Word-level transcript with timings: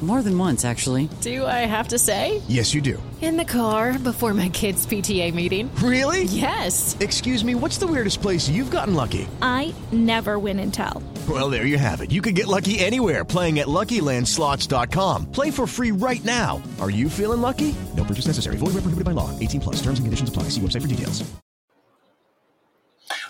More 0.00 0.22
than 0.22 0.38
once, 0.38 0.64
actually. 0.64 1.08
Do 1.22 1.44
I 1.44 1.66
have 1.66 1.88
to 1.88 1.98
say? 1.98 2.40
Yes, 2.46 2.72
you 2.72 2.80
do. 2.80 3.02
In 3.20 3.36
the 3.36 3.44
car 3.44 3.98
before 3.98 4.32
my 4.32 4.48
kids' 4.48 4.86
PTA 4.86 5.34
meeting. 5.34 5.74
Really? 5.82 6.22
Yes. 6.22 6.96
Excuse 7.00 7.44
me, 7.44 7.56
what's 7.56 7.78
the 7.78 7.86
weirdest 7.88 8.22
place 8.22 8.48
you've 8.48 8.70
gotten 8.70 8.94
lucky? 8.94 9.26
I 9.42 9.74
never 9.90 10.38
win 10.38 10.60
and 10.60 10.72
tell. 10.72 11.02
Well, 11.28 11.50
there 11.50 11.66
you 11.66 11.78
have 11.78 12.00
it. 12.00 12.12
You 12.12 12.22
can 12.22 12.34
get 12.34 12.46
lucky 12.46 12.78
anywhere 12.78 13.24
playing 13.24 13.58
at 13.58 13.66
LuckyLandSlots.com. 13.66 15.32
Play 15.32 15.50
for 15.50 15.66
free 15.66 15.90
right 15.90 16.24
now. 16.24 16.62
Are 16.80 16.90
you 16.90 17.10
feeling 17.10 17.40
lucky? 17.40 17.74
No 17.96 18.04
purchase 18.04 18.28
necessary. 18.28 18.56
Void 18.56 18.74
where 18.74 18.82
prohibited 18.82 19.04
by 19.04 19.10
law. 19.10 19.36
18 19.40 19.60
plus. 19.60 19.76
Terms 19.82 19.98
and 19.98 20.06
conditions 20.06 20.28
apply. 20.28 20.44
See 20.44 20.60
website 20.60 20.82
for 20.82 20.88
details. 20.88 21.28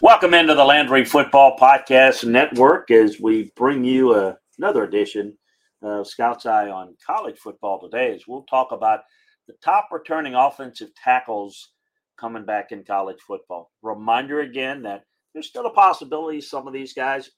Welcome 0.03 0.35
into 0.35 0.55
the 0.55 0.65
Landry 0.65 1.07
Football 1.07 1.57
Podcast 1.57 2.25
Network 2.29 2.91
as 2.91 3.19
we 3.19 3.51
bring 3.57 3.85
you 3.85 4.15
a, 4.15 4.37
another 4.59 4.85
edition 4.85 5.37
of 5.83 6.07
Scout's 6.07 6.47
Eye 6.47 6.71
on 6.71 6.97
college 7.05 7.39
football 7.39 7.81
today. 7.81 8.13
is 8.13 8.25
we'll 8.27 8.45
talk 8.45 8.73
about 8.73 9.01
the 9.47 9.55
top 9.65 9.89
returning 9.93 10.35
offensive 10.35 10.89
tackles 10.95 11.73
coming 12.19 12.45
back 12.45 12.73
in 12.73 12.85
college 12.85 13.19
football. 13.27 13.71
Reminder 13.83 14.41
again 14.41 14.83
that 14.83 15.05
there's 15.33 15.49
still 15.49 15.67
a 15.67 15.73
possibility 15.73 16.41
some 16.41 16.67
of 16.67 16.73
these 16.73 16.93
guys 16.93 17.31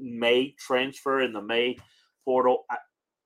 may 0.00 0.54
transfer 0.58 1.20
in 1.20 1.32
the 1.32 1.42
May 1.42 1.76
portal. 2.24 2.64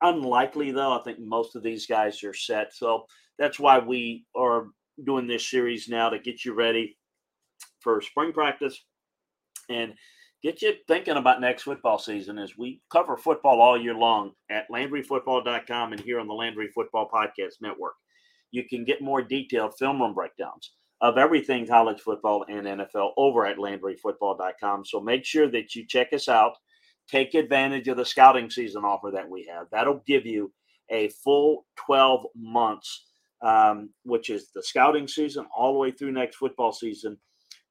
Unlikely 0.03 0.73
though. 0.73 0.99
I 0.99 1.03
think 1.03 1.19
most 1.21 1.57
of 1.57 1.63
these 1.63 1.87
guys 1.87 2.23
are 2.25 2.35
set. 2.35 2.75
So 2.75 3.05
that's 3.39 3.59
why 3.59 3.79
we 3.79 4.25
are 4.37 4.69
doing 5.05 5.27
this 5.27 5.49
series 5.49 5.89
now 5.89 6.09
to 6.09 6.19
get 6.19 6.45
you 6.45 6.55
ready 6.55 6.97
for 7.81 8.01
spring 8.01 8.33
practice 8.33 8.83
and 9.69 9.95
get 10.45 10.61
you 10.61 10.75
thinking 10.87 11.17
about 11.17 11.41
next 11.41 11.63
football 11.63 11.99
season 11.99 12.39
as 12.39 12.59
we 12.59 12.83
cover 12.91 13.17
football 13.17 13.63
all 13.63 13.81
year 13.81 13.95
long 13.95 14.33
at 14.51 14.69
LandryFootball.com 14.71 15.93
and 15.93 16.01
here 16.03 16.21
on 16.21 16.29
the 16.29 16.35
Landry 16.35 16.69
Football 16.69 17.09
Podcast 17.09 17.63
Network. 17.63 17.95
You 18.51 18.65
can 18.69 18.85
get 18.85 19.01
more 19.01 19.23
detailed 19.23 19.73
film 19.79 20.03
room 20.03 20.13
breakdowns 20.13 20.73
of 21.01 21.17
everything 21.17 21.67
college 21.67 22.03
football 22.03 22.45
and 22.51 22.67
NFL 22.67 23.13
over 23.17 23.47
at 23.47 23.57
LandryFootball.com. 23.57 24.85
So 24.85 25.01
make 25.01 25.25
sure 25.25 25.49
that 25.49 25.75
you 25.75 25.87
check 25.87 26.13
us 26.13 26.29
out. 26.29 26.53
Take 27.09 27.33
advantage 27.33 27.89
of 27.89 27.97
the 27.97 28.05
scouting 28.05 28.51
season 28.51 28.85
offer 28.85 29.11
that 29.13 29.29
we 29.29 29.47
have. 29.51 29.69
That'll 29.73 30.03
give 30.07 30.27
you 30.27 30.53
a 30.91 31.09
full 31.09 31.65
12 31.77 32.27
months, 32.37 33.07
um, 33.41 33.89
which 34.05 34.29
is 34.29 34.51
the 34.55 34.63
scouting 34.63 35.09
season 35.09 35.47
all 35.57 35.73
the 35.73 35.79
way 35.79 35.91
through 35.91 36.13
next 36.13 36.37
football 36.37 36.73
season 36.73 37.17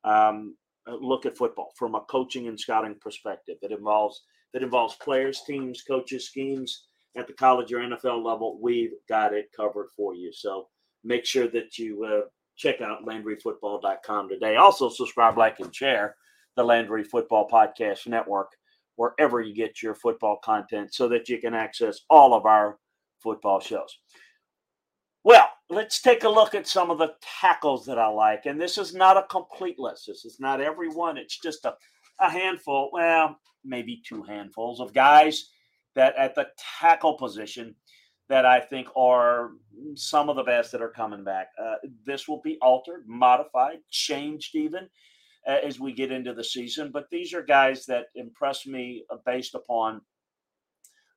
um, 0.03 0.55
look 0.87 1.25
at 1.25 1.37
football 1.37 1.71
from 1.77 1.95
a 1.95 2.01
coaching 2.01 2.47
and 2.47 2.59
scouting 2.59 2.95
perspective. 2.99 3.57
It 3.61 3.71
involves 3.71 4.23
that 4.53 4.63
involves 4.63 4.95
players, 4.95 5.41
teams, 5.45 5.81
coaches, 5.81 6.27
schemes 6.27 6.85
at 7.17 7.27
the 7.27 7.33
college 7.33 7.73
or 7.73 7.79
NFL 7.79 8.23
level. 8.23 8.59
We've 8.61 8.93
got 9.09 9.33
it 9.33 9.49
covered 9.55 9.89
for 9.95 10.13
you. 10.13 10.31
So 10.31 10.67
make 11.03 11.25
sure 11.25 11.47
that 11.47 11.77
you 11.77 12.03
uh, 12.03 12.27
check 12.55 12.81
out 12.81 13.05
LandryFootball.com 13.05 14.29
today. 14.29 14.55
Also 14.55 14.89
subscribe, 14.89 15.37
like, 15.37 15.59
and 15.59 15.75
share 15.75 16.15
the 16.55 16.63
Landry 16.63 17.03
Football 17.03 17.49
Podcast 17.49 18.07
Network 18.07 18.51
wherever 18.95 19.41
you 19.41 19.55
get 19.55 19.81
your 19.81 19.95
football 19.95 20.37
content 20.43 20.93
so 20.93 21.07
that 21.09 21.27
you 21.27 21.39
can 21.39 21.55
access 21.55 22.01
all 22.09 22.35
of 22.35 22.45
our 22.45 22.77
football 23.21 23.59
shows. 23.59 23.97
Well, 25.23 25.49
let's 25.73 26.01
take 26.01 26.23
a 26.23 26.29
look 26.29 26.55
at 26.55 26.67
some 26.67 26.89
of 26.89 26.97
the 26.97 27.13
tackles 27.41 27.85
that 27.85 27.97
I 27.97 28.07
like. 28.07 28.45
And 28.45 28.59
this 28.59 28.77
is 28.77 28.93
not 28.93 29.17
a 29.17 29.27
complete 29.29 29.79
list. 29.79 30.05
This 30.07 30.25
is 30.25 30.39
not 30.39 30.61
every 30.61 30.89
one. 30.89 31.17
It's 31.17 31.39
just 31.39 31.65
a, 31.65 31.75
a 32.19 32.29
handful, 32.29 32.89
well, 32.93 33.37
maybe 33.63 34.01
two 34.07 34.23
handfuls 34.23 34.79
of 34.79 34.93
guys 34.93 35.49
that 35.95 36.15
at 36.15 36.35
the 36.35 36.47
tackle 36.79 37.15
position 37.15 37.75
that 38.29 38.45
I 38.45 38.59
think 38.59 38.87
are 38.95 39.51
some 39.95 40.29
of 40.29 40.35
the 40.35 40.43
best 40.43 40.71
that 40.71 40.81
are 40.81 40.89
coming 40.89 41.23
back. 41.23 41.47
Uh, 41.61 41.75
this 42.05 42.27
will 42.27 42.41
be 42.41 42.57
altered, 42.61 43.03
modified, 43.07 43.79
changed 43.91 44.55
even 44.55 44.87
uh, 45.47 45.57
as 45.63 45.79
we 45.79 45.93
get 45.93 46.11
into 46.11 46.33
the 46.33 46.43
season. 46.43 46.89
But 46.91 47.09
these 47.11 47.33
are 47.33 47.43
guys 47.43 47.85
that 47.85 48.05
impress 48.15 48.65
me 48.65 49.03
uh, 49.11 49.17
based 49.25 49.55
upon 49.55 50.01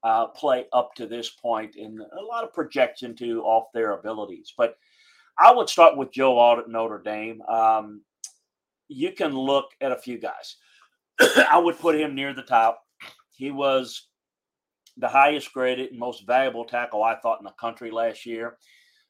uh, 0.06 0.28
play 0.28 0.67
up 0.72 0.94
to 0.94 1.05
this 1.05 1.31
point 1.31 1.75
and 1.75 1.99
a 2.00 2.22
lot 2.22 2.44
of 2.44 2.55
projection 2.55 3.17
to 3.17 3.43
off 3.43 3.72
their 3.75 3.91
abilities. 3.91 4.55
But 4.56 4.77
I 5.37 5.53
would 5.53 5.69
start 5.69 5.97
with 5.97 6.12
Joe 6.12 6.39
Alt 6.39 6.61
at 6.61 6.69
Notre 6.69 7.03
Dame. 7.05 7.43
Um, 7.43 8.03
you 8.87 9.11
can 9.11 9.34
look 9.34 9.72
at 9.81 9.91
a 9.91 9.99
few 9.99 10.21
guys. 10.21 10.59
I 11.50 11.59
would 11.59 11.77
put 11.81 11.97
him 11.97 12.15
near 12.15 12.33
the 12.33 12.43
top. 12.43 12.84
He 13.33 13.50
was 13.50 14.06
the 14.97 15.09
highest 15.09 15.53
graded 15.53 15.91
and 15.91 15.99
most 15.99 16.25
valuable 16.25 16.65
tackle 16.65 17.03
I 17.03 17.16
thought 17.16 17.41
in 17.41 17.45
the 17.45 17.50
country 17.61 17.91
last 17.91 18.25
year. 18.25 18.59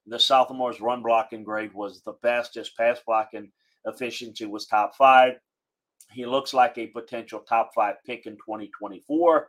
The 0.07 0.17
sophomore's 0.17 0.81
run 0.81 1.03
blocking 1.03 1.45
grade 1.45 1.75
was 1.75 2.01
the 2.01 2.15
best. 2.23 2.55
His 2.55 2.71
pass 2.71 3.01
blocking 3.07 3.53
efficiency 3.85 4.47
was 4.47 4.65
top 4.65 4.97
five. 4.97 5.35
He 6.11 6.25
looks 6.25 6.55
like 6.55 6.79
a 6.79 6.87
potential 6.87 7.41
top 7.41 7.73
five 7.75 7.97
pick 8.07 8.25
in 8.25 8.37
2024 8.37 9.49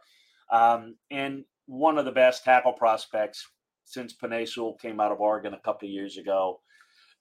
um, 0.52 0.96
and 1.12 1.44
one 1.66 1.97
of 1.97 2.06
the 2.06 2.12
best 2.12 2.44
tackle 2.44 2.74
prospects 2.74 3.46
since 3.85 4.13
Sewell 4.46 4.78
came 4.81 5.00
out 5.00 5.12
of 5.12 5.19
Oregon 5.19 5.53
a 5.53 5.59
couple 5.59 5.88
of 5.88 5.94
years 5.94 6.18
ago. 6.18 6.59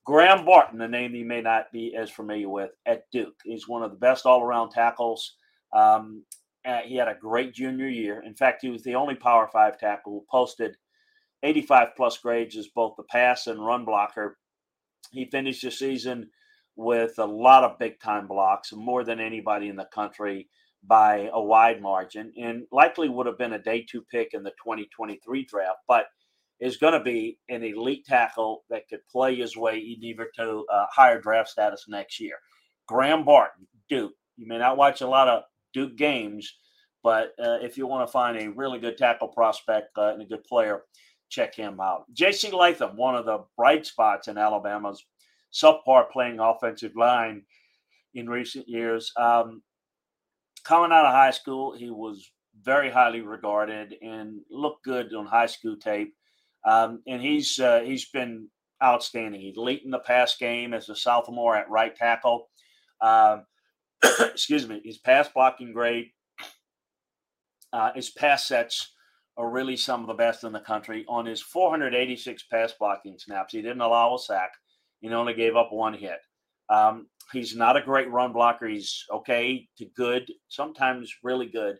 Graham 0.04 0.44
Barton, 0.44 0.80
a 0.80 0.88
name 0.88 1.14
you 1.14 1.24
may 1.24 1.40
not 1.40 1.72
be 1.72 1.96
as 1.96 2.10
familiar 2.10 2.48
with 2.48 2.70
at 2.86 3.10
Duke. 3.10 3.34
He's 3.44 3.68
one 3.68 3.82
of 3.82 3.90
the 3.90 3.96
best 3.96 4.24
all 4.24 4.42
around 4.42 4.70
tackles. 4.70 5.36
Um, 5.72 6.24
he 6.84 6.96
had 6.96 7.08
a 7.08 7.16
great 7.20 7.54
junior 7.54 7.88
year. 7.88 8.22
In 8.24 8.34
fact, 8.34 8.62
he 8.62 8.70
was 8.70 8.82
the 8.82 8.94
only 8.94 9.14
Power 9.14 9.48
Five 9.52 9.78
tackle 9.78 10.12
who 10.12 10.24
posted 10.30 10.76
85 11.42 11.88
plus 11.96 12.18
grades 12.18 12.56
as 12.56 12.68
both 12.68 12.94
the 12.96 13.04
pass 13.04 13.46
and 13.46 13.64
run 13.64 13.84
blocker. 13.84 14.38
He 15.12 15.26
finished 15.26 15.62
the 15.62 15.70
season 15.70 16.30
with 16.76 17.18
a 17.18 17.24
lot 17.24 17.64
of 17.64 17.78
big 17.78 18.00
time 18.00 18.26
blocks, 18.26 18.72
more 18.72 19.04
than 19.04 19.20
anybody 19.20 19.68
in 19.68 19.76
the 19.76 19.88
country 19.92 20.48
by 20.86 21.28
a 21.32 21.40
wide 21.40 21.82
margin 21.82 22.32
and 22.40 22.64
likely 22.70 23.08
would 23.08 23.26
have 23.26 23.38
been 23.38 23.54
a 23.54 23.62
day 23.62 23.84
two 23.88 24.02
pick 24.02 24.34
in 24.34 24.42
the 24.42 24.50
2023 24.50 25.44
draft, 25.44 25.78
but 25.88 26.06
is 26.60 26.76
going 26.76 26.94
to 26.94 27.00
be 27.00 27.38
an 27.48 27.62
elite 27.62 28.04
tackle 28.06 28.64
that 28.70 28.88
could 28.88 29.06
play 29.10 29.36
his 29.36 29.56
way 29.56 29.78
even 29.78 30.26
to 30.36 30.64
uh, 30.72 30.86
higher 30.90 31.20
draft 31.20 31.50
status 31.50 31.84
next 31.88 32.18
year. 32.18 32.36
Graham 32.86 33.24
Barton, 33.24 33.66
Duke. 33.88 34.14
You 34.36 34.46
may 34.46 34.58
not 34.58 34.76
watch 34.76 35.00
a 35.00 35.08
lot 35.08 35.28
of 35.28 35.42
Duke 35.74 35.96
games, 35.96 36.56
but 37.02 37.32
uh, 37.38 37.58
if 37.62 37.76
you 37.76 37.86
want 37.86 38.06
to 38.06 38.12
find 38.12 38.38
a 38.38 38.50
really 38.50 38.78
good 38.78 38.96
tackle 38.96 39.28
prospect 39.28 39.88
uh, 39.98 40.12
and 40.12 40.22
a 40.22 40.26
good 40.26 40.44
player, 40.44 40.82
check 41.28 41.54
him 41.54 41.80
out. 41.80 42.04
J.C. 42.12 42.50
Latham, 42.50 42.96
one 42.96 43.16
of 43.16 43.26
the 43.26 43.44
bright 43.56 43.86
spots 43.86 44.28
in 44.28 44.38
Alabama's 44.38 45.04
subpar 45.52 46.10
playing 46.10 46.38
offensive 46.38 46.96
line 46.96 47.42
in 48.14 48.28
recent 48.28 48.68
years. 48.68 49.12
Um, 49.16 49.62
coming 50.66 50.92
out 50.92 51.06
of 51.06 51.12
high 51.12 51.30
school, 51.30 51.76
he 51.76 51.90
was 51.90 52.30
very 52.62 52.90
highly 52.90 53.20
regarded 53.20 53.94
and 54.02 54.40
looked 54.50 54.84
good 54.84 55.14
on 55.14 55.26
high 55.26 55.46
school 55.46 55.76
tape. 55.76 56.14
Um, 56.66 57.02
and 57.06 57.22
he's 57.22 57.60
uh, 57.60 57.80
he's 57.80 58.08
been 58.08 58.48
outstanding. 58.82 59.40
He's 59.40 59.56
late 59.56 59.82
in 59.84 59.90
the 59.90 60.00
pass 60.00 60.36
game 60.36 60.74
as 60.74 60.88
a 60.88 60.96
sophomore 60.96 61.56
at 61.56 61.70
right 61.70 61.94
tackle. 61.94 62.48
Um, 63.00 63.44
excuse 64.20 64.68
me. 64.68 64.80
His 64.84 64.98
pass 64.98 65.28
blocking 65.28 65.72
grade. 65.72 66.06
Uh, 67.72 67.92
his 67.94 68.10
pass 68.10 68.46
sets 68.48 68.92
are 69.36 69.50
really 69.50 69.76
some 69.76 70.00
of 70.00 70.08
the 70.08 70.14
best 70.14 70.44
in 70.44 70.52
the 70.52 70.60
country. 70.60 71.04
On 71.08 71.26
his 71.26 71.42
486 71.42 72.44
pass 72.50 72.72
blocking 72.78 73.16
snaps, 73.18 73.52
he 73.52 73.62
didn't 73.62 73.82
allow 73.82 74.14
a 74.14 74.18
sack. 74.18 74.50
He 75.00 75.08
only 75.10 75.34
gave 75.34 75.56
up 75.56 75.68
one 75.70 75.94
hit. 75.94 76.18
Um, 76.68 77.06
he's 77.32 77.54
not 77.54 77.76
a 77.76 77.82
great 77.82 78.10
run 78.10 78.32
blocker. 78.32 78.66
He's 78.66 79.04
okay 79.12 79.68
to 79.78 79.86
good, 79.96 80.30
sometimes 80.48 81.12
really 81.22 81.46
good, 81.46 81.76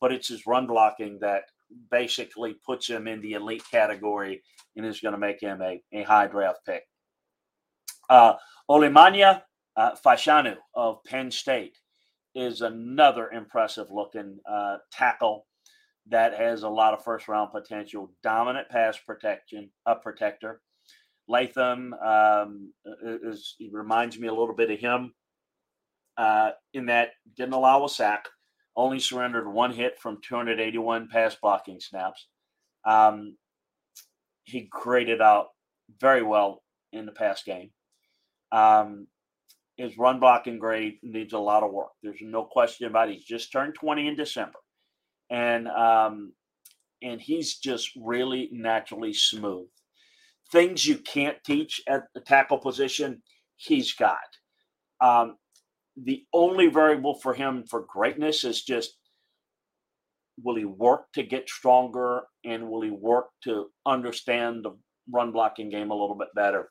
but 0.00 0.12
it's 0.12 0.28
his 0.28 0.46
run 0.46 0.66
blocking 0.66 1.18
that 1.20 1.44
basically 1.90 2.54
puts 2.66 2.88
him 2.88 3.06
in 3.06 3.20
the 3.20 3.32
elite 3.32 3.64
category 3.70 4.42
and 4.76 4.86
is 4.86 5.00
going 5.00 5.12
to 5.12 5.18
make 5.18 5.40
him 5.40 5.60
a, 5.62 5.80
a 5.92 6.02
high 6.02 6.26
draft 6.26 6.60
pick. 6.66 6.82
Uh, 8.10 8.34
Olumuyiwa 8.70 9.42
uh, 9.76 9.92
Fashanu 10.04 10.56
of 10.74 11.02
Penn 11.04 11.30
State 11.30 11.78
is 12.34 12.60
another 12.60 13.30
impressive 13.30 13.88
looking 13.90 14.38
uh, 14.50 14.76
tackle 14.90 15.46
that 16.08 16.34
has 16.34 16.62
a 16.62 16.68
lot 16.68 16.94
of 16.94 17.04
first 17.04 17.28
round 17.28 17.52
potential. 17.52 18.12
Dominant 18.22 18.68
pass 18.68 18.98
protection, 18.98 19.70
a 19.86 19.94
protector. 19.94 20.60
Latham 21.32 21.94
um, 21.94 22.72
is 23.02 23.56
reminds 23.72 24.18
me 24.18 24.28
a 24.28 24.34
little 24.34 24.54
bit 24.54 24.70
of 24.70 24.78
him 24.78 25.14
uh, 26.18 26.50
in 26.74 26.86
that 26.86 27.10
didn't 27.36 27.54
allow 27.54 27.84
a 27.84 27.88
sack, 27.88 28.26
only 28.76 29.00
surrendered 29.00 29.50
one 29.50 29.72
hit 29.72 29.98
from 29.98 30.20
281 30.26 31.08
pass 31.10 31.34
blocking 31.40 31.80
snaps. 31.80 32.28
Um, 32.86 33.36
he 34.44 34.68
graded 34.70 35.22
out 35.22 35.48
very 36.00 36.22
well 36.22 36.62
in 36.92 37.06
the 37.06 37.12
pass 37.12 37.42
game. 37.42 37.70
Um, 38.50 39.06
his 39.78 39.96
run 39.96 40.20
blocking 40.20 40.58
grade 40.58 40.98
needs 41.02 41.32
a 41.32 41.38
lot 41.38 41.62
of 41.62 41.72
work. 41.72 41.92
There's 42.02 42.20
no 42.20 42.44
question 42.44 42.86
about 42.86 43.08
it. 43.08 43.14
He's 43.14 43.24
just 43.24 43.50
turned 43.50 43.74
20 43.74 44.06
in 44.08 44.16
December. 44.16 44.58
And 45.30 45.66
um, 45.68 46.34
and 47.02 47.20
he's 47.20 47.56
just 47.56 47.90
really 47.96 48.50
naturally 48.52 49.14
smooth. 49.14 49.68
Things 50.52 50.86
you 50.86 50.98
can't 50.98 51.38
teach 51.44 51.80
at 51.88 52.04
the 52.14 52.20
tackle 52.20 52.58
position, 52.58 53.22
he's 53.56 53.94
got. 53.94 54.18
Um, 55.00 55.36
the 55.96 56.24
only 56.32 56.68
variable 56.68 57.14
for 57.14 57.34
him 57.34 57.64
for 57.68 57.86
greatness 57.88 58.44
is 58.44 58.62
just 58.62 58.98
will 60.42 60.56
he 60.56 60.64
work 60.64 61.06
to 61.14 61.22
get 61.22 61.48
stronger 61.48 62.22
and 62.44 62.68
will 62.68 62.82
he 62.82 62.90
work 62.90 63.26
to 63.44 63.66
understand 63.86 64.64
the 64.64 64.76
run 65.10 65.32
blocking 65.32 65.70
game 65.70 65.90
a 65.90 65.94
little 65.94 66.16
bit 66.16 66.28
better? 66.34 66.70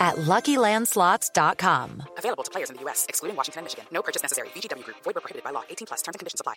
at 0.00 0.16
LuckyLandSlots.com. 0.16 2.02
Available 2.16 2.42
to 2.42 2.50
players 2.50 2.70
in 2.70 2.76
the 2.76 2.82
U.S., 2.82 3.06
excluding 3.08 3.36
Washington 3.36 3.60
and 3.60 3.66
Michigan. 3.66 3.84
No 3.92 4.02
purchase 4.02 4.22
necessary. 4.22 4.48
VGW 4.48 4.82
Group. 4.82 4.96
Void 5.04 5.14
were 5.14 5.20
prohibited 5.20 5.44
by 5.44 5.50
law. 5.50 5.62
18 5.70 5.86
plus. 5.86 6.02
Terms 6.02 6.14
and 6.16 6.18
conditions 6.18 6.40
apply. 6.40 6.54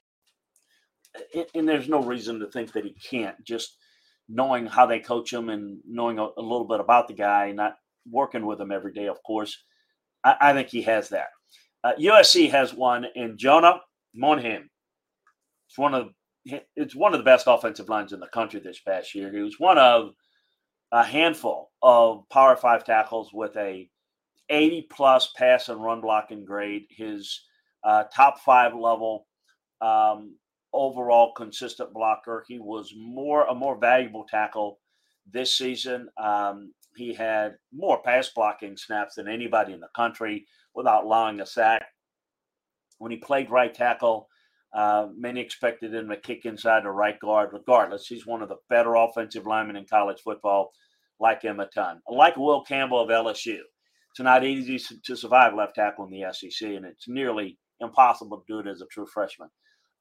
And, 1.35 1.45
and 1.53 1.69
there's 1.69 1.89
no 1.89 2.01
reason 2.01 2.39
to 2.39 2.47
think 2.47 2.73
that 2.73 2.85
he 2.85 2.93
can't. 2.93 3.35
Just 3.43 3.77
knowing 4.29 4.65
how 4.65 4.85
they 4.85 4.99
coach 4.99 5.31
him 5.31 5.49
and 5.49 5.79
knowing 5.87 6.17
a, 6.19 6.23
a 6.23 6.41
little 6.41 6.67
bit 6.67 6.79
about 6.79 7.07
the 7.07 7.13
guy, 7.13 7.51
not 7.51 7.75
working 8.09 8.45
with 8.45 8.59
him 8.59 8.71
every 8.71 8.93
day, 8.93 9.07
of 9.07 9.21
course, 9.23 9.63
I, 10.23 10.35
I 10.39 10.53
think 10.53 10.69
he 10.69 10.81
has 10.83 11.09
that. 11.09 11.27
Uh, 11.83 11.93
USC 11.99 12.49
has 12.49 12.73
one 12.73 13.05
in 13.15 13.37
Jonah 13.37 13.81
Monheim. 14.15 14.63
It's 15.67 15.77
one 15.77 15.93
of 15.93 16.09
it's 16.45 16.95
one 16.95 17.13
of 17.13 17.19
the 17.19 17.23
best 17.23 17.45
offensive 17.47 17.87
lines 17.87 18.11
in 18.11 18.19
the 18.19 18.27
country 18.27 18.59
this 18.59 18.79
past 18.79 19.15
year. 19.15 19.31
He 19.31 19.39
was 19.39 19.59
one 19.59 19.77
of 19.77 20.11
a 20.93 21.03
handful 21.03 21.71
of 21.81 22.29
Power 22.29 22.55
Five 22.55 22.85
tackles 22.85 23.31
with 23.33 23.57
a 23.57 23.89
80 24.49 24.87
plus 24.91 25.31
pass 25.35 25.67
and 25.67 25.83
run 25.83 26.01
blocking 26.01 26.45
grade. 26.45 26.83
His 26.89 27.41
uh, 27.83 28.03
top 28.15 28.39
five 28.39 28.75
level 28.75 29.25
um, 29.81 30.35
overall 30.71 31.33
consistent 31.33 31.91
blocker. 31.93 32.45
He 32.47 32.59
was 32.59 32.93
more 32.95 33.47
a 33.47 33.55
more 33.55 33.75
valuable 33.77 34.25
tackle 34.29 34.79
this 35.29 35.55
season. 35.57 36.09
Um, 36.17 36.73
he 36.95 37.15
had 37.15 37.55
more 37.73 38.03
pass 38.03 38.29
blocking 38.29 38.77
snaps 38.77 39.15
than 39.15 39.27
anybody 39.27 39.73
in 39.73 39.79
the 39.79 39.87
country 39.95 40.45
without 40.75 41.05
allowing 41.05 41.41
a 41.41 41.45
sack. 41.45 41.83
When 42.99 43.11
he 43.11 43.17
played 43.17 43.49
right 43.49 43.73
tackle, 43.73 44.27
uh, 44.73 45.07
many 45.15 45.41
expected 45.41 45.93
him 45.93 46.09
to 46.09 46.17
kick 46.17 46.45
inside 46.45 46.83
the 46.83 46.91
right 46.91 47.19
guard. 47.19 47.49
Regardless, 47.51 48.07
he's 48.07 48.27
one 48.27 48.43
of 48.43 48.49
the 48.49 48.57
better 48.69 48.95
offensive 48.95 49.47
linemen 49.47 49.75
in 49.75 49.85
college 49.85 50.21
football. 50.21 50.71
Like 51.23 51.41
him 51.41 51.61
a 51.61 51.67
ton. 51.67 52.01
Like 52.09 52.35
Will 52.35 52.65
Campbell 52.65 52.99
of 52.99 53.07
LSU. 53.09 53.59
It's 54.11 54.19
not 54.19 54.43
easy 54.43 54.77
to 55.05 55.15
survive 55.15 55.53
left 55.53 55.75
tackle 55.75 56.05
in 56.05 56.11
the 56.11 56.33
SEC, 56.33 56.67
and 56.67 56.85
it's 56.85 57.07
nearly 57.07 57.57
impossible 57.79 58.39
to 58.39 58.43
do 58.53 58.59
it 58.59 58.69
as 58.69 58.81
a 58.81 58.85
true 58.87 59.07
freshman. 59.07 59.47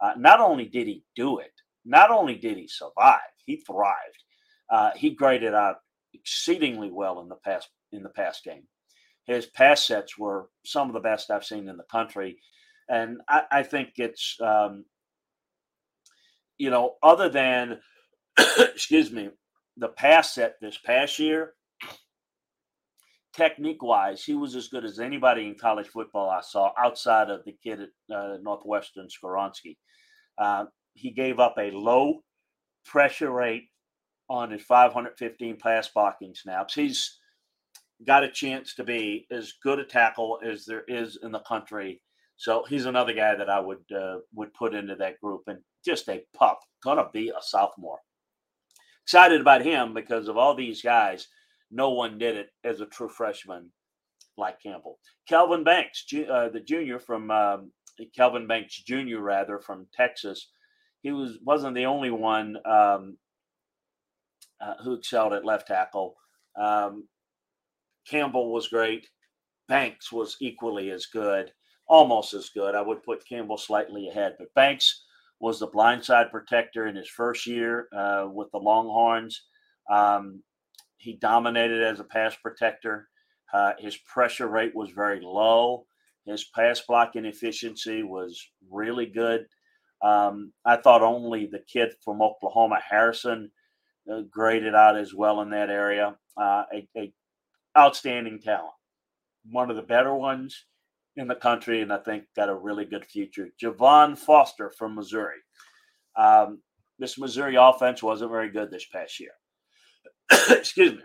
Uh, 0.00 0.14
not 0.16 0.40
only 0.40 0.64
did 0.64 0.88
he 0.88 1.04
do 1.14 1.38
it, 1.38 1.52
not 1.84 2.10
only 2.10 2.34
did 2.34 2.58
he 2.58 2.66
survive, 2.66 3.20
he 3.46 3.62
thrived. 3.64 4.24
Uh, 4.68 4.90
he 4.96 5.10
graded 5.10 5.54
out 5.54 5.76
exceedingly 6.12 6.90
well 6.90 7.20
in 7.20 7.28
the 7.28 7.36
past 7.36 7.68
in 7.92 8.02
the 8.02 8.08
past 8.08 8.42
game. 8.42 8.64
His 9.26 9.46
pass 9.46 9.86
sets 9.86 10.18
were 10.18 10.48
some 10.66 10.88
of 10.88 10.94
the 10.94 11.00
best 11.00 11.30
I've 11.30 11.44
seen 11.44 11.68
in 11.68 11.76
the 11.76 11.84
country, 11.84 12.36
and 12.88 13.18
I, 13.28 13.42
I 13.52 13.62
think 13.62 13.90
it's 13.94 14.36
um, 14.40 14.86
you 16.58 16.70
know 16.70 16.96
other 17.00 17.28
than 17.28 17.78
excuse 18.58 19.12
me 19.12 19.30
the 19.76 19.88
pass 19.88 20.34
set 20.34 20.56
this 20.60 20.78
past 20.78 21.18
year. 21.18 21.54
Technique 23.34 23.82
wise, 23.82 24.22
he 24.22 24.34
was 24.34 24.54
as 24.54 24.68
good 24.68 24.84
as 24.84 24.98
anybody 24.98 25.46
in 25.46 25.54
college 25.54 25.88
football 25.88 26.28
I 26.28 26.42
saw 26.42 26.72
outside 26.78 27.30
of 27.30 27.44
the 27.44 27.56
kid 27.62 27.80
at 27.80 28.14
uh, 28.14 28.36
Northwestern, 28.42 29.08
Skoronski. 29.08 29.78
Uh, 30.36 30.66
he 30.94 31.10
gave 31.10 31.40
up 31.40 31.54
a 31.58 31.70
low 31.70 32.22
pressure 32.84 33.30
rate 33.30 33.68
on 34.28 34.50
his 34.50 34.62
515 34.62 35.56
pass 35.56 35.88
blocking 35.88 36.34
snaps. 36.34 36.74
He's 36.74 37.18
got 38.06 38.24
a 38.24 38.30
chance 38.30 38.74
to 38.74 38.84
be 38.84 39.26
as 39.30 39.54
good 39.62 39.78
a 39.78 39.84
tackle 39.84 40.38
as 40.44 40.66
there 40.66 40.84
is 40.88 41.18
in 41.22 41.32
the 41.32 41.40
country. 41.40 42.02
So 42.36 42.64
he's 42.68 42.86
another 42.86 43.12
guy 43.12 43.34
that 43.34 43.48
I 43.48 43.60
would 43.60 43.84
uh, 43.96 44.16
would 44.34 44.52
put 44.54 44.74
into 44.74 44.96
that 44.96 45.20
group, 45.20 45.42
and 45.46 45.58
just 45.84 46.08
a 46.08 46.24
pup, 46.34 46.60
gonna 46.82 47.08
be 47.12 47.28
a 47.28 47.40
sophomore. 47.40 48.00
Excited 49.04 49.40
about 49.40 49.64
him 49.64 49.94
because 49.94 50.28
of 50.28 50.36
all 50.36 50.54
these 50.54 50.82
guys. 50.82 51.28
No 51.70 51.90
one 51.90 52.18
did 52.18 52.36
it 52.36 52.50
as 52.64 52.80
a 52.80 52.86
true 52.86 53.08
freshman 53.08 53.70
like 54.36 54.62
Campbell. 54.62 54.98
Kelvin 55.28 55.64
Banks, 55.64 56.04
uh, 56.12 56.48
the 56.48 56.60
junior 56.60 56.98
from 56.98 57.30
um, 57.30 57.72
Kelvin 58.14 58.46
Banks 58.46 58.82
Jr. 58.82 59.18
rather 59.18 59.58
from 59.58 59.86
Texas. 59.94 60.50
He 61.02 61.10
was 61.10 61.38
wasn't 61.44 61.74
the 61.74 61.86
only 61.86 62.10
one 62.10 62.56
um, 62.64 63.18
uh, 64.60 64.74
who 64.82 64.94
excelled 64.94 65.32
at 65.32 65.44
left 65.44 65.66
tackle. 65.68 66.14
Um, 66.60 67.08
Campbell 68.08 68.52
was 68.52 68.68
great. 68.68 69.08
Banks 69.68 70.12
was 70.12 70.36
equally 70.40 70.90
as 70.90 71.06
good, 71.06 71.52
almost 71.88 72.34
as 72.34 72.50
good. 72.50 72.74
I 72.74 72.82
would 72.82 73.02
put 73.02 73.26
Campbell 73.28 73.58
slightly 73.58 74.08
ahead, 74.08 74.36
but 74.38 74.54
Banks 74.54 75.04
was 75.42 75.58
the 75.58 75.66
blindside 75.66 76.30
protector 76.30 76.86
in 76.86 76.94
his 76.94 77.08
first 77.08 77.48
year 77.48 77.88
uh, 77.92 78.28
with 78.32 78.48
the 78.52 78.58
Longhorns. 78.58 79.42
Um, 79.90 80.40
he 80.98 81.14
dominated 81.14 81.82
as 81.82 81.98
a 81.98 82.04
pass 82.04 82.36
protector. 82.36 83.08
Uh, 83.52 83.72
his 83.76 83.96
pressure 83.96 84.46
rate 84.46 84.72
was 84.72 84.90
very 84.90 85.20
low. 85.20 85.84
His 86.24 86.44
pass 86.54 86.80
blocking 86.86 87.24
efficiency 87.24 88.04
was 88.04 88.40
really 88.70 89.06
good. 89.06 89.46
Um, 90.00 90.52
I 90.64 90.76
thought 90.76 91.02
only 91.02 91.46
the 91.46 91.64
kid 91.66 91.90
from 92.04 92.22
Oklahoma, 92.22 92.78
Harrison, 92.88 93.50
uh, 94.10 94.20
graded 94.30 94.76
out 94.76 94.96
as 94.96 95.12
well 95.12 95.40
in 95.40 95.50
that 95.50 95.70
area. 95.70 96.14
Uh, 96.36 96.62
a, 96.72 96.88
a, 96.96 97.12
outstanding 97.76 98.38
talent, 98.40 98.74
one 99.50 99.70
of 99.70 99.76
the 99.76 99.82
better 99.82 100.14
ones 100.14 100.66
in 101.16 101.28
the 101.28 101.34
country, 101.34 101.82
and 101.82 101.92
I 101.92 101.98
think 101.98 102.24
got 102.34 102.48
a 102.48 102.54
really 102.54 102.84
good 102.84 103.04
future. 103.04 103.48
Javon 103.62 104.16
Foster 104.16 104.70
from 104.70 104.94
Missouri. 104.94 105.38
Um, 106.16 106.60
this 106.98 107.18
Missouri 107.18 107.56
offense 107.56 108.02
wasn't 108.02 108.30
very 108.30 108.50
good 108.50 108.70
this 108.70 108.86
past 108.86 109.20
year. 109.20 109.32
Excuse 110.50 110.92
me, 110.92 111.02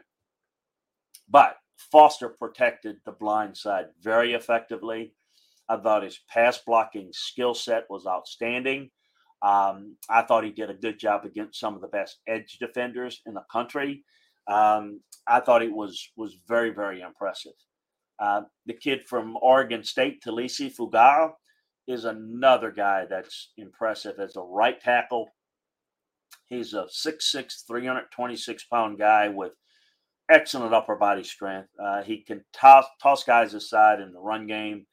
but 1.29 1.57
Foster 1.91 2.29
protected 2.29 2.97
the 3.05 3.11
blind 3.11 3.57
side 3.57 3.87
very 4.01 4.33
effectively. 4.33 5.13
I 5.69 5.77
thought 5.77 6.03
his 6.03 6.19
pass 6.29 6.59
blocking 6.65 7.09
skill 7.11 7.53
set 7.53 7.85
was 7.89 8.07
outstanding. 8.07 8.89
Um, 9.41 9.97
I 10.09 10.23
thought 10.23 10.45
he 10.45 10.51
did 10.51 10.69
a 10.69 10.75
good 10.75 10.97
job 10.97 11.25
against 11.25 11.59
some 11.59 11.75
of 11.75 11.81
the 11.81 11.87
best 11.87 12.19
edge 12.27 12.57
defenders 12.59 13.21
in 13.25 13.33
the 13.33 13.43
country. 13.51 14.03
Um, 14.47 15.01
I 15.27 15.41
thought 15.41 15.61
it 15.61 15.73
was 15.73 16.09
was 16.15 16.37
very 16.47 16.69
very 16.69 17.01
impressive. 17.01 17.53
Uh, 18.19 18.41
the 18.65 18.74
kid 18.74 19.03
from 19.03 19.38
Oregon 19.41 19.83
State, 19.83 20.24
Taliese 20.24 20.75
Fuaga, 20.75 21.31
is 21.88 22.05
another 22.05 22.71
guy 22.71 23.05
that's 23.09 23.51
impressive 23.57 24.19
as 24.19 24.36
a 24.36 24.41
right 24.41 24.79
tackle. 24.81 25.29
He's 26.47 26.74
a 26.74 26.88
6'6", 26.93 27.65
326 27.67 28.63
pound 28.65 28.97
guy 28.97 29.29
with 29.29 29.53
excellent 30.29 30.74
upper 30.74 30.95
body 30.95 31.24
strength. 31.24 31.69
Uh, 31.81 32.03
he 32.03 32.24
can 32.24 32.43
toss, 32.53 32.86
toss 33.01 33.24
guys 33.24 33.53
aside 33.53 34.01
in 34.01 34.12
the 34.12 34.19
run 34.19 34.47
game. 34.47 34.86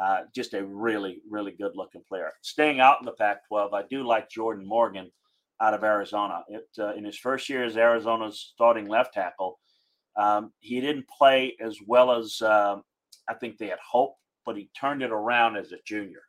Uh, 0.00 0.22
just 0.34 0.52
a 0.54 0.64
really, 0.64 1.22
really 1.28 1.52
good 1.52 1.72
looking 1.74 2.02
player. 2.06 2.30
Staying 2.42 2.80
out 2.80 2.98
in 3.00 3.06
the 3.06 3.12
Pac 3.12 3.46
12, 3.48 3.72
I 3.72 3.82
do 3.88 4.06
like 4.06 4.28
Jordan 4.28 4.66
Morgan 4.68 5.10
out 5.60 5.74
of 5.74 5.82
Arizona. 5.82 6.44
It, 6.48 6.68
uh, 6.78 6.94
in 6.94 7.04
his 7.04 7.16
first 7.16 7.48
year 7.48 7.64
as 7.64 7.76
Arizona's 7.76 8.52
starting 8.54 8.86
left 8.86 9.14
tackle, 9.14 9.58
um, 10.16 10.52
he 10.60 10.80
didn't 10.80 11.08
play 11.08 11.56
as 11.60 11.78
well 11.86 12.12
as 12.12 12.40
uh, 12.42 12.76
I 13.28 13.34
think 13.34 13.58
they 13.58 13.68
had 13.68 13.78
hoped, 13.78 14.18
but 14.44 14.56
he 14.56 14.70
turned 14.78 15.02
it 15.02 15.10
around 15.10 15.56
as 15.56 15.72
a 15.72 15.78
junior. 15.84 16.22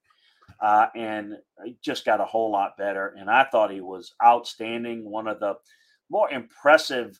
Uh, 0.62 0.88
and 0.96 1.36
he 1.64 1.78
just 1.84 2.06
got 2.06 2.22
a 2.22 2.26
whole 2.26 2.52
lot 2.52 2.78
better. 2.78 3.16
And 3.20 3.30
I 3.30 3.44
thought 3.46 3.72
he 3.72 3.82
was 3.82 4.14
outstanding. 4.24 5.10
One 5.10 5.28
of 5.28 5.40
the 5.40 5.56
more 6.10 6.32
impressive 6.32 7.20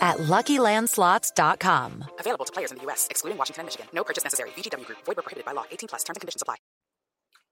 at 0.00 0.18
LuckyLandSlots.com. 0.18 2.04
Available 2.20 2.44
to 2.44 2.52
players 2.52 2.72
in 2.72 2.78
the 2.78 2.84
U.S., 2.84 3.08
excluding 3.10 3.38
Washington 3.38 3.62
and 3.62 3.66
Michigan. 3.66 3.86
No 3.92 4.04
purchase 4.04 4.24
necessary. 4.24 4.50
VGW 4.50 4.86
Group. 4.86 4.98
Void 5.04 5.16
were 5.16 5.22
prohibited 5.22 5.44
by 5.44 5.52
law. 5.52 5.64
18 5.70 5.88
plus. 5.88 6.04
Terms 6.04 6.16
and 6.16 6.20
conditions 6.20 6.42
apply. 6.42 6.56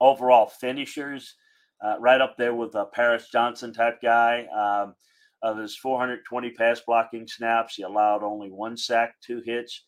overall 0.00 0.46
finishers, 0.46 1.34
uh, 1.84 1.96
right 1.98 2.20
up 2.20 2.36
there 2.38 2.54
with 2.54 2.74
a 2.74 2.86
Paris 2.86 3.28
Johnson 3.32 3.72
type 3.72 4.00
guy. 4.02 4.46
Um, 4.46 4.94
of 5.42 5.58
his 5.58 5.76
420 5.76 6.50
pass 6.52 6.80
blocking 6.86 7.26
snaps, 7.28 7.74
he 7.76 7.82
allowed 7.82 8.22
only 8.22 8.48
one 8.50 8.76
sack, 8.76 9.14
two 9.24 9.42
hits. 9.44 9.84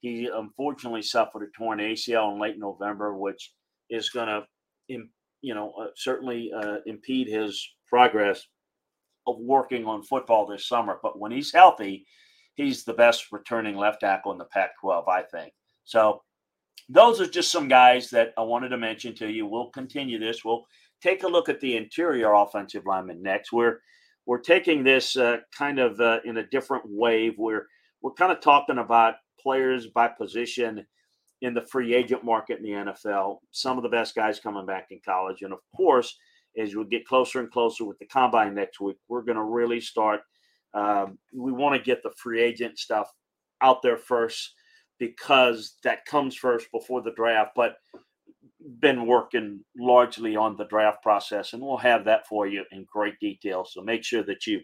He 0.00 0.28
unfortunately 0.32 1.02
suffered 1.02 1.42
a 1.42 1.46
torn 1.56 1.78
ACL 1.78 2.32
in 2.34 2.40
late 2.40 2.58
November, 2.58 3.16
which 3.16 3.52
is 3.88 4.10
going 4.10 4.28
to, 4.28 4.44
you 4.88 5.54
know, 5.54 5.72
uh, 5.80 5.86
certainly 5.96 6.52
uh, 6.54 6.76
impede 6.86 7.28
his 7.28 7.66
progress 7.88 8.46
of 9.26 9.38
working 9.38 9.86
on 9.86 10.02
football 10.02 10.46
this 10.46 10.66
summer. 10.66 10.98
But 11.02 11.18
when 11.18 11.32
he's 11.32 11.52
healthy, 11.52 12.06
he's 12.54 12.84
the 12.84 12.94
best 12.94 13.32
returning 13.32 13.76
left 13.76 14.00
tackle 14.00 14.32
in 14.32 14.38
the 14.38 14.44
Pac 14.46 14.70
12, 14.80 15.08
I 15.08 15.22
think. 15.22 15.52
So 15.84 16.22
those 16.88 17.20
are 17.20 17.26
just 17.26 17.52
some 17.52 17.68
guys 17.68 18.10
that 18.10 18.32
I 18.36 18.42
wanted 18.42 18.70
to 18.70 18.76
mention 18.76 19.14
to 19.16 19.30
you. 19.30 19.46
We'll 19.46 19.70
continue 19.70 20.18
this. 20.18 20.44
We'll 20.44 20.66
take 21.00 21.22
a 21.22 21.28
look 21.28 21.48
at 21.48 21.60
the 21.60 21.76
interior 21.76 22.32
offensive 22.32 22.84
lineman 22.86 23.22
next. 23.22 23.52
We're 23.52 23.80
we're 24.26 24.38
taking 24.38 24.84
this 24.84 25.16
uh, 25.16 25.38
kind 25.56 25.78
of 25.78 26.00
uh, 26.00 26.20
in 26.24 26.36
a 26.36 26.46
different 26.48 26.84
wave. 26.86 27.34
We're 27.38 27.66
we're 28.02 28.12
kind 28.12 28.32
of 28.32 28.40
talking 28.40 28.78
about 28.78 29.14
players 29.40 29.86
by 29.88 30.08
position 30.08 30.86
in 31.42 31.54
the 31.54 31.62
free 31.62 31.94
agent 31.94 32.24
market 32.24 32.58
in 32.58 32.64
the 32.64 32.92
NFL. 32.92 33.38
Some 33.50 33.76
of 33.76 33.82
the 33.82 33.88
best 33.88 34.14
guys 34.14 34.40
coming 34.40 34.66
back 34.66 34.88
in 34.90 35.00
college, 35.04 35.42
and 35.42 35.52
of 35.52 35.60
course, 35.74 36.16
as 36.58 36.74
we 36.74 36.84
get 36.84 37.06
closer 37.06 37.40
and 37.40 37.50
closer 37.50 37.84
with 37.84 37.98
the 37.98 38.06
combine 38.06 38.54
next 38.54 38.80
week, 38.80 38.96
we're 39.08 39.22
going 39.22 39.36
to 39.36 39.42
really 39.42 39.80
start. 39.80 40.20
Um, 40.74 41.18
we 41.32 41.52
want 41.52 41.76
to 41.76 41.82
get 41.82 42.02
the 42.02 42.12
free 42.16 42.40
agent 42.40 42.78
stuff 42.78 43.10
out 43.60 43.82
there 43.82 43.96
first 43.96 44.54
because 44.98 45.76
that 45.84 46.04
comes 46.06 46.36
first 46.36 46.70
before 46.72 47.02
the 47.02 47.12
draft. 47.12 47.52
But 47.56 47.76
been 48.80 49.06
working 49.06 49.64
largely 49.78 50.36
on 50.36 50.56
the 50.56 50.64
draft 50.64 51.02
process, 51.02 51.52
and 51.52 51.62
we'll 51.62 51.78
have 51.78 52.04
that 52.04 52.26
for 52.26 52.46
you 52.46 52.64
in 52.70 52.86
great 52.90 53.18
detail. 53.20 53.64
So 53.64 53.82
make 53.82 54.04
sure 54.04 54.22
that 54.24 54.46
you. 54.46 54.60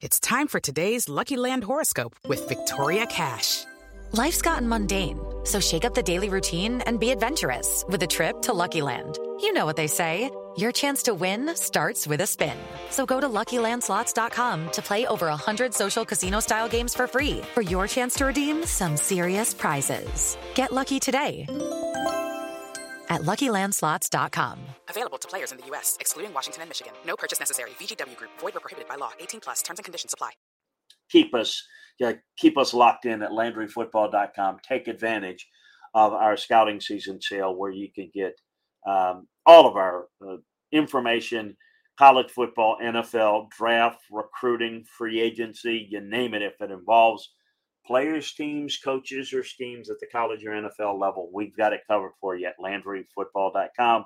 It's 0.00 0.20
time 0.20 0.48
for 0.48 0.60
today's 0.60 1.08
Lucky 1.08 1.36
Land 1.36 1.64
horoscope 1.64 2.14
with 2.26 2.48
Victoria 2.48 3.06
Cash. 3.06 3.64
Life's 4.12 4.40
gotten 4.40 4.68
mundane, 4.68 5.20
so 5.44 5.60
shake 5.60 5.84
up 5.84 5.94
the 5.94 6.02
daily 6.02 6.30
routine 6.30 6.80
and 6.82 6.98
be 6.98 7.10
adventurous 7.10 7.84
with 7.88 8.02
a 8.02 8.06
trip 8.06 8.40
to 8.42 8.54
Lucky 8.54 8.80
Land. 8.80 9.18
You 9.40 9.52
know 9.52 9.66
what 9.66 9.76
they 9.76 9.86
say. 9.86 10.30
Your 10.56 10.72
chance 10.72 11.02
to 11.02 11.14
win 11.14 11.54
starts 11.56 12.06
with 12.06 12.20
a 12.20 12.26
spin. 12.26 12.56
So 12.90 13.04
go 13.04 13.20
to 13.20 13.28
LuckyLandSlots.com 13.28 14.70
to 14.70 14.82
play 14.82 15.06
over 15.06 15.26
100 15.26 15.74
social 15.74 16.04
casino-style 16.04 16.68
games 16.68 16.94
for 16.94 17.06
free 17.06 17.42
for 17.54 17.62
your 17.62 17.88
chance 17.88 18.14
to 18.14 18.26
redeem 18.26 18.64
some 18.64 18.96
serious 18.96 19.52
prizes. 19.52 20.38
Get 20.54 20.72
lucky 20.72 20.98
today 21.00 21.46
at 23.10 23.22
LuckyLandSlots.com. 23.22 24.58
Available 24.88 25.18
to 25.18 25.28
players 25.28 25.52
in 25.52 25.58
the 25.58 25.66
U.S., 25.66 25.96
excluding 26.00 26.32
Washington 26.32 26.62
and 26.62 26.70
Michigan. 26.70 26.92
No 27.06 27.16
purchase 27.16 27.40
necessary. 27.40 27.70
VGW 27.80 28.16
Group. 28.16 28.30
Void 28.40 28.54
were 28.54 28.60
prohibited 28.60 28.88
by 28.88 28.96
law. 28.96 29.10
18 29.20 29.40
plus. 29.40 29.62
Terms 29.62 29.78
and 29.78 29.84
conditions 29.84 30.12
apply. 30.12 30.30
Keep 31.10 31.34
us, 31.34 31.62
yeah, 31.98 32.12
keep 32.36 32.58
us 32.58 32.74
locked 32.74 33.04
in 33.06 33.22
at 33.22 33.30
LandryFootball.com. 33.30 34.58
Take 34.62 34.88
advantage 34.88 35.46
of 35.94 36.12
our 36.12 36.36
scouting 36.36 36.80
season 36.80 37.20
sale 37.20 37.54
where 37.54 37.70
you 37.70 37.88
can 37.92 38.10
get 38.14 38.34
um, 38.86 39.26
all 39.48 39.66
of 39.66 39.76
our 39.76 40.08
uh, 40.24 40.36
information 40.72 41.56
college 41.98 42.30
football, 42.30 42.78
NFL, 42.80 43.50
draft, 43.50 44.02
recruiting, 44.12 44.84
free 44.84 45.20
agency, 45.20 45.88
you 45.90 46.00
name 46.00 46.32
it. 46.32 46.42
If 46.42 46.60
it 46.60 46.70
involves 46.70 47.32
players, 47.84 48.32
teams, 48.34 48.78
coaches, 48.78 49.32
or 49.32 49.42
schemes 49.42 49.90
at 49.90 49.98
the 49.98 50.06
college 50.06 50.44
or 50.44 50.50
NFL 50.50 51.00
level, 51.00 51.28
we've 51.32 51.56
got 51.56 51.72
it 51.72 51.80
covered 51.88 52.12
for 52.20 52.36
you 52.36 52.46
at 52.46 52.54
LandryFootball.com. 52.60 54.04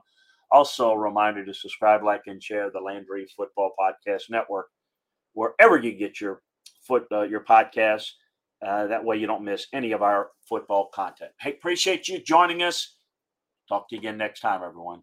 Also, 0.51 0.91
a 0.91 0.99
reminder 0.99 1.45
to 1.45 1.53
subscribe, 1.53 2.03
like, 2.03 2.23
and 2.27 2.43
share 2.43 2.71
the 2.71 2.81
Landry 2.81 3.27
Football 3.37 3.73
Podcast 3.79 4.31
Network 4.31 4.69
wherever 5.35 5.77
you 5.79 5.93
get 5.93 6.21
your 6.21 6.41
foot 6.87 7.05
uh, 7.13 7.23
your 7.23 7.41
podcasts. 7.41 8.11
Uh, 8.65 8.87
that 8.87 9.05
way, 9.05 9.17
you 9.17 9.27
don't 9.27 9.45
miss 9.45 9.67
any 9.73 9.93
of 9.93 10.03
our 10.03 10.29
football 10.49 10.89
content. 10.95 11.33
Hey, 11.41 11.51
appreciate 11.51 12.09
you 12.09 12.21
joining 12.21 12.63
us. 12.63 12.97
Talk 13.69 13.89
to 13.89 13.97
you 13.97 14.01
again 14.01 14.17
next 14.17 14.41
time, 14.41 14.63
everyone. 14.63 15.03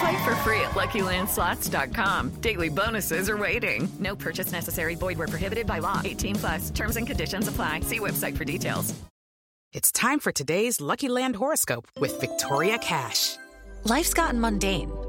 Play 0.00 0.24
for 0.24 0.34
free 0.36 0.60
at 0.60 0.72
LuckyLandSlots.com. 0.72 2.30
Daily 2.40 2.70
bonuses 2.70 3.28
are 3.28 3.36
waiting. 3.36 3.88
No 4.00 4.16
purchase 4.16 4.50
necessary. 4.52 4.94
Void 4.94 5.18
where 5.18 5.28
prohibited 5.28 5.66
by 5.66 5.78
law. 5.80 6.00
18 6.04 6.36
plus. 6.36 6.70
Terms 6.70 6.96
and 6.96 7.06
conditions 7.06 7.48
apply. 7.48 7.80
See 7.80 8.00
website 8.00 8.36
for 8.36 8.44
details. 8.44 8.94
It's 9.74 9.90
time 9.90 10.20
for 10.20 10.30
today's 10.30 10.80
Lucky 10.80 11.08
Land 11.08 11.34
horoscope 11.34 11.88
with 11.98 12.20
Victoria 12.20 12.78
Cash. 12.78 13.36
Life's 13.82 14.14
gotten 14.14 14.40
mundane, 14.40 14.88